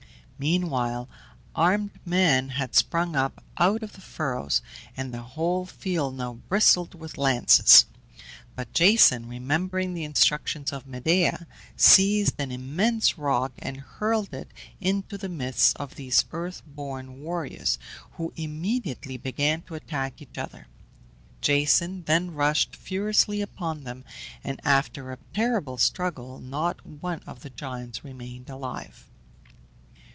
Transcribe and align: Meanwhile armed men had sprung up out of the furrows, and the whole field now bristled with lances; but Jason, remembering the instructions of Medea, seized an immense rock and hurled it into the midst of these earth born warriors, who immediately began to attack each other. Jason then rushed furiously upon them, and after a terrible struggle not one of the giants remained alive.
Meanwhile 0.41 1.07
armed 1.55 1.99
men 2.03 2.49
had 2.49 2.73
sprung 2.73 3.15
up 3.15 3.43
out 3.59 3.83
of 3.83 3.93
the 3.93 4.01
furrows, 4.01 4.63
and 4.97 5.13
the 5.13 5.21
whole 5.21 5.67
field 5.67 6.15
now 6.15 6.33
bristled 6.33 6.95
with 6.95 7.15
lances; 7.19 7.85
but 8.55 8.73
Jason, 8.73 9.27
remembering 9.29 9.93
the 9.93 10.03
instructions 10.03 10.73
of 10.73 10.87
Medea, 10.87 11.45
seized 11.77 12.41
an 12.41 12.51
immense 12.51 13.19
rock 13.19 13.51
and 13.59 13.77
hurled 13.81 14.33
it 14.33 14.47
into 14.79 15.15
the 15.15 15.29
midst 15.29 15.77
of 15.77 15.93
these 15.93 16.25
earth 16.31 16.63
born 16.65 17.21
warriors, 17.21 17.77
who 18.13 18.33
immediately 18.35 19.17
began 19.17 19.61
to 19.61 19.75
attack 19.75 20.23
each 20.23 20.39
other. 20.39 20.65
Jason 21.41 22.01
then 22.05 22.33
rushed 22.33 22.75
furiously 22.75 23.41
upon 23.43 23.83
them, 23.83 24.03
and 24.43 24.59
after 24.65 25.11
a 25.11 25.19
terrible 25.35 25.77
struggle 25.77 26.39
not 26.39 26.83
one 26.83 27.19
of 27.27 27.41
the 27.41 27.51
giants 27.51 28.03
remained 28.03 28.49
alive. 28.49 29.05